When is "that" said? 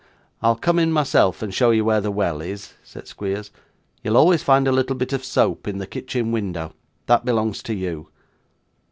7.05-7.23